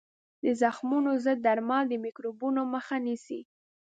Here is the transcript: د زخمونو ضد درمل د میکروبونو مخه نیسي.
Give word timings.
د 0.43 0.45
زخمونو 0.61 1.11
ضد 1.25 1.39
درمل 1.45 1.83
د 1.89 1.93
میکروبونو 2.05 2.61
مخه 2.73 2.95
نیسي. 3.05 3.39